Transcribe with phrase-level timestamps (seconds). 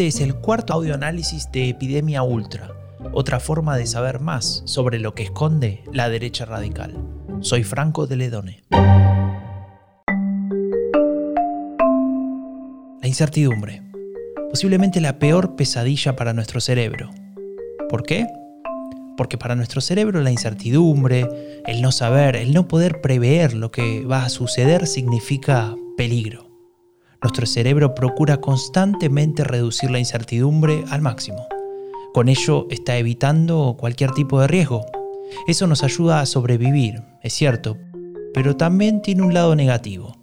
[0.00, 2.72] Este es el cuarto audioanálisis de Epidemia Ultra,
[3.12, 6.96] otra forma de saber más sobre lo que esconde la derecha radical.
[7.40, 8.62] Soy Franco de Ledone.
[13.00, 13.82] La incertidumbre.
[14.50, 17.10] Posiblemente la peor pesadilla para nuestro cerebro.
[17.88, 18.26] ¿Por qué?
[19.16, 21.26] Porque para nuestro cerebro la incertidumbre,
[21.66, 26.49] el no saber, el no poder prever lo que va a suceder significa peligro.
[27.22, 31.46] Nuestro cerebro procura constantemente reducir la incertidumbre al máximo.
[32.14, 34.86] Con ello está evitando cualquier tipo de riesgo.
[35.46, 37.76] Eso nos ayuda a sobrevivir, es cierto,
[38.32, 40.16] pero también tiene un lado negativo,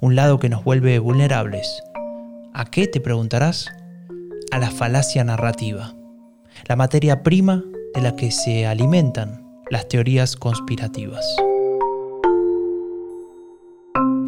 [0.00, 1.82] un lado que nos vuelve vulnerables.
[2.52, 3.68] ¿A qué te preguntarás?
[4.50, 5.94] A la falacia narrativa,
[6.68, 7.62] la materia prima
[7.94, 11.24] de la que se alimentan las teorías conspirativas.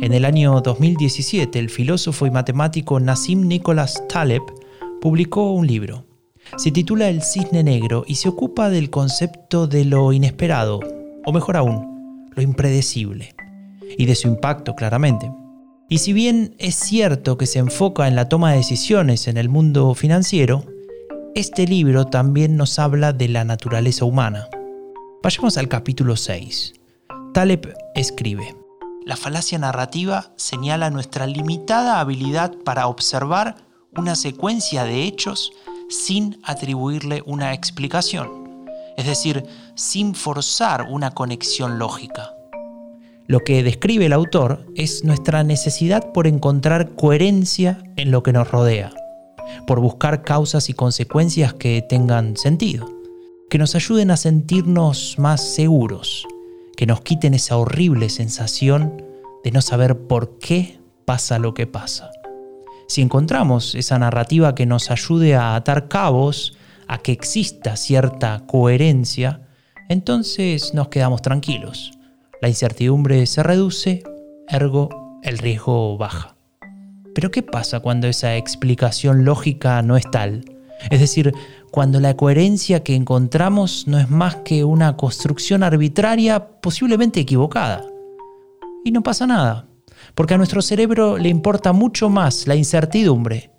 [0.03, 4.43] En el año 2017, el filósofo y matemático Nassim Nicholas Taleb
[5.01, 6.05] publicó un libro.
[6.57, 10.81] Se titula El cisne negro y se ocupa del concepto de lo inesperado,
[11.25, 13.37] o mejor aún, lo impredecible,
[13.97, 15.31] y de su impacto claramente.
[15.89, 19.49] Y si bien es cierto que se enfoca en la toma de decisiones en el
[19.49, 20.65] mundo financiero,
[21.37, 24.49] este libro también nos habla de la naturaleza humana.
[25.23, 26.75] Vayamos al capítulo 6.
[27.33, 28.62] Taleb escribe,
[29.05, 33.57] La falacia narrativa señala nuestra limitada habilidad para observar
[33.97, 35.53] una secuencia de hechos
[35.89, 42.33] sin atribuirle una explicación, es decir, sin forzar una conexión lógica.
[43.27, 48.51] Lo que describe el autor es nuestra necesidad por encontrar coherencia en lo que nos
[48.51, 48.93] rodea
[49.67, 52.89] por buscar causas y consecuencias que tengan sentido,
[53.51, 56.27] que nos ayuden a sentirnos más seguros,
[56.77, 59.03] que nos quiten esa horrible sensación
[59.45, 62.11] de no saber por qué pasa lo que pasa.
[62.89, 66.57] Si encontramos esa narrativa que nos ayude a atar cabos,
[66.89, 69.49] a que exista cierta coherencia,
[69.89, 71.93] entonces nos quedamos tranquilos.
[72.41, 74.03] La incertidumbre se reduce,
[74.49, 76.37] ergo el riesgo baja.
[77.15, 80.45] Pero ¿qué pasa cuando esa explicación lógica no es tal?
[80.91, 81.33] Es decir,
[81.71, 87.85] cuando la coherencia que encontramos no es más que una construcción arbitraria posiblemente equivocada.
[88.85, 89.67] Y no pasa nada,
[90.15, 93.51] porque a nuestro cerebro le importa mucho más la incertidumbre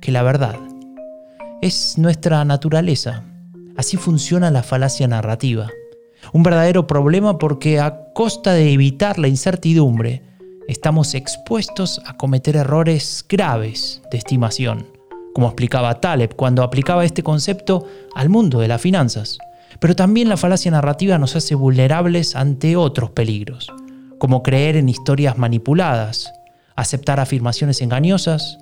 [0.00, 0.56] que la verdad.
[1.62, 3.24] Es nuestra naturaleza.
[3.76, 5.68] Así funciona la falacia narrativa.
[6.32, 10.22] Un verdadero problema porque a costa de evitar la incertidumbre,
[10.68, 14.86] estamos expuestos a cometer errores graves de estimación,
[15.34, 19.38] como explicaba Taleb cuando aplicaba este concepto al mundo de las finanzas.
[19.80, 23.70] Pero también la falacia narrativa nos hace vulnerables ante otros peligros,
[24.18, 26.32] como creer en historias manipuladas,
[26.76, 28.58] aceptar afirmaciones engañosas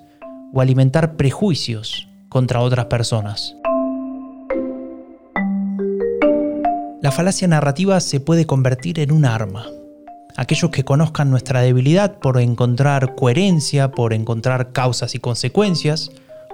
[0.51, 3.55] o alimentar prejuicios contra otras personas.
[7.01, 9.67] La falacia narrativa se puede convertir en un arma,
[10.35, 16.11] aquellos que conozcan nuestra debilidad por encontrar coherencia, por encontrar causas y consecuencias,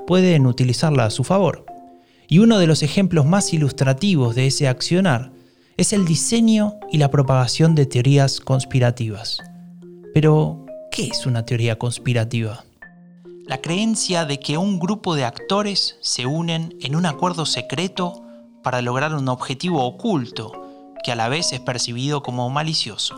[0.10, 1.68] pueden utilizarla a su favor.
[2.28, 5.32] Y uno de los ejemplos más ilustrativos de ese accionar
[5.78, 9.38] es el diseño y la propagación de teorías conspirativas.
[10.16, 12.64] Pero, ¿qué es una teoría conspirativa?
[13.46, 18.24] La creencia de que un grupo de actores se unen en un acuerdo secreto
[18.64, 20.52] para lograr un objetivo oculto
[21.04, 23.14] que a la vez es percibido como malicioso.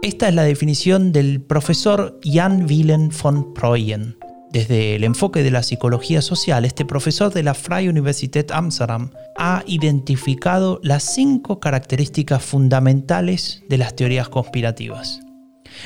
[0.00, 4.16] Esta es la definición del profesor Jan Willem von Proyen.
[4.50, 9.62] Desde el enfoque de la psicología social, este profesor de la Freie Universität Amsterdam ha
[9.64, 15.20] identificado las cinco características fundamentales de las teorías conspirativas.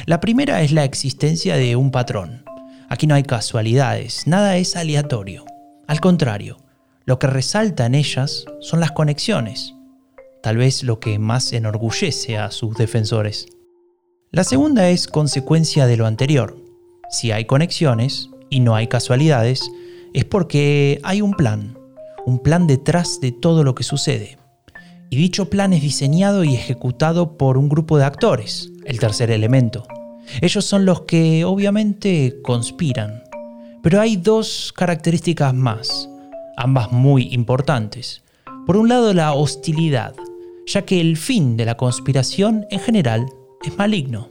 [0.07, 2.43] La primera es la existencia de un patrón.
[2.89, 5.45] Aquí no hay casualidades, nada es aleatorio.
[5.87, 6.57] Al contrario,
[7.05, 9.75] lo que resalta en ellas son las conexiones,
[10.43, 13.47] tal vez lo que más enorgullece a sus defensores.
[14.31, 16.57] La segunda es consecuencia de lo anterior.
[17.11, 19.69] Si hay conexiones y no hay casualidades,
[20.13, 21.77] es porque hay un plan,
[22.25, 24.39] un plan detrás de todo lo que sucede.
[25.11, 29.83] Y dicho plan es diseñado y ejecutado por un grupo de actores, el tercer elemento.
[30.41, 33.25] Ellos son los que obviamente conspiran.
[33.83, 36.09] Pero hay dos características más,
[36.57, 38.23] ambas muy importantes.
[38.67, 40.15] Por un lado la hostilidad,
[40.65, 43.27] ya que el fin de la conspiración en general
[43.65, 44.31] es maligno.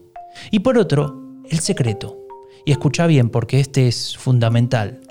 [0.50, 2.23] Y por otro, el secreto.
[2.66, 5.02] Y escucha bien porque este es fundamental.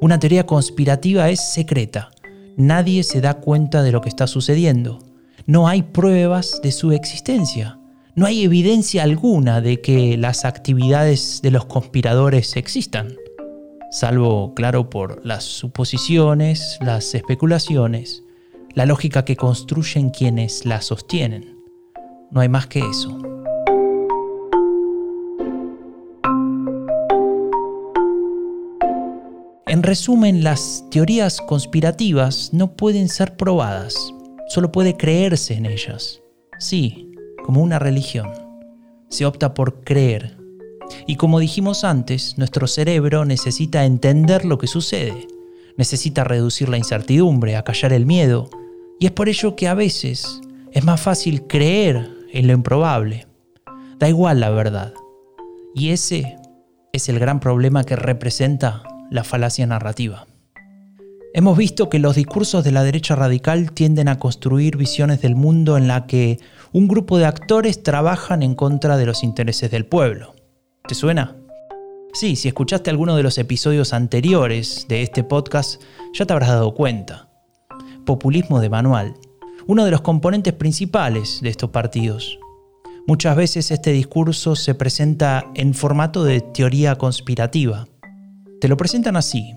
[0.00, 2.10] Una teoría conspirativa es secreta.
[2.56, 4.98] Nadie se da cuenta de lo que está sucediendo.
[5.46, 7.76] No hay pruebas de su existencia.
[8.16, 13.14] no hay evidencia alguna de que las actividades de los conspiradores existan,
[13.90, 18.22] salvo, claro, por las suposiciones, las especulaciones,
[18.74, 21.56] la lógica que construyen quienes la sostienen.
[22.30, 23.29] No hay más que eso.
[29.70, 33.94] En resumen, las teorías conspirativas no pueden ser probadas,
[34.48, 36.20] solo puede creerse en ellas.
[36.58, 37.12] Sí,
[37.44, 38.32] como una religión.
[39.10, 40.36] Se opta por creer.
[41.06, 45.28] Y como dijimos antes, nuestro cerebro necesita entender lo que sucede,
[45.76, 48.50] necesita reducir la incertidumbre, acallar el miedo,
[48.98, 50.40] y es por ello que a veces
[50.72, 53.28] es más fácil creer en lo improbable.
[54.00, 54.92] Da igual la verdad.
[55.76, 56.38] Y ese
[56.92, 60.26] es el gran problema que representa la falacia narrativa.
[61.32, 65.76] Hemos visto que los discursos de la derecha radical tienden a construir visiones del mundo
[65.76, 66.40] en la que
[66.72, 70.34] un grupo de actores trabajan en contra de los intereses del pueblo.
[70.88, 71.36] ¿Te suena?
[72.12, 75.80] Sí, si escuchaste alguno de los episodios anteriores de este podcast,
[76.12, 77.28] ya te habrás dado cuenta.
[78.04, 79.14] Populismo de manual,
[79.68, 82.40] uno de los componentes principales de estos partidos.
[83.06, 87.86] Muchas veces este discurso se presenta en formato de teoría conspirativa.
[88.60, 89.54] Te lo presentan así.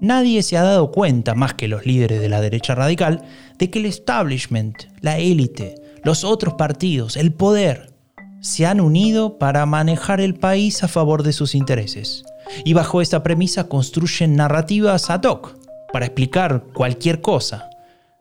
[0.00, 3.22] Nadie se ha dado cuenta, más que los líderes de la derecha radical,
[3.58, 7.92] de que el establishment, la élite, los otros partidos, el poder,
[8.40, 12.24] se han unido para manejar el país a favor de sus intereses.
[12.64, 15.56] Y bajo esta premisa construyen narrativas ad hoc
[15.92, 17.70] para explicar cualquier cosa.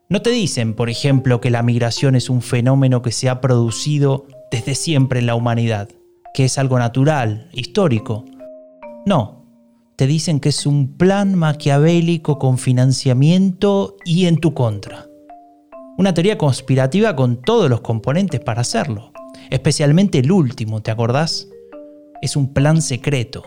[0.09, 4.25] No te dicen, por ejemplo, que la migración es un fenómeno que se ha producido
[4.49, 5.89] desde siempre en la humanidad,
[6.33, 8.25] que es algo natural, histórico.
[9.05, 9.34] No,
[9.97, 15.07] te dicen que es un plan maquiavélico con financiamiento y en tu contra.
[15.97, 19.13] Una teoría conspirativa con todos los componentes para hacerlo,
[19.49, 21.47] especialmente el último, ¿te acordás?
[22.21, 23.43] Es un plan secreto.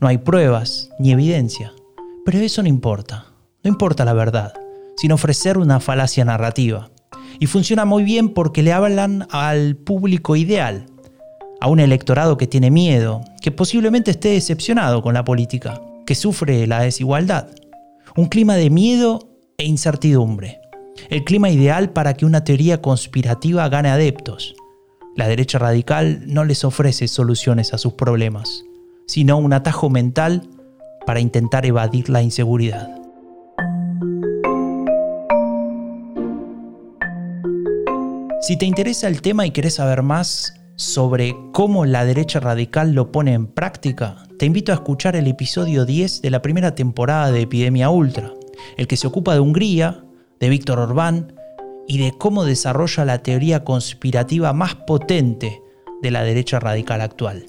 [0.00, 1.72] No hay pruebas ni evidencia.
[2.24, 3.26] Pero eso no importa.
[3.62, 4.54] No importa la verdad,
[4.96, 6.90] sino ofrecer una falacia narrativa.
[7.38, 10.86] Y funciona muy bien porque le hablan al público ideal,
[11.62, 16.66] a un electorado que tiene miedo, que posiblemente esté decepcionado con la política, que sufre
[16.66, 17.46] la desigualdad.
[18.16, 19.28] Un clima de miedo
[19.58, 20.60] e incertidumbre.
[21.08, 24.56] El clima ideal para que una teoría conspirativa gane adeptos.
[25.14, 28.64] La derecha radical no les ofrece soluciones a sus problemas,
[29.06, 30.42] sino un atajo mental
[31.06, 32.90] para intentar evadir la inseguridad.
[38.40, 43.12] Si te interesa el tema y querés saber más, sobre cómo la derecha radical lo
[43.12, 47.42] pone en práctica, te invito a escuchar el episodio 10 de la primera temporada de
[47.42, 48.32] Epidemia Ultra,
[48.76, 50.04] el que se ocupa de Hungría,
[50.40, 51.34] de Víctor Orbán
[51.86, 55.62] y de cómo desarrolla la teoría conspirativa más potente
[56.02, 57.46] de la derecha radical actual.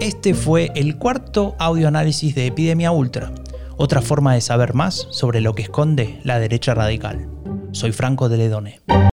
[0.00, 3.32] Este fue el cuarto audioanálisis de Epidemia Ultra
[3.82, 7.30] otra forma de saber más sobre lo que esconde la derecha radical.
[7.72, 8.80] Soy Franco de Ledone.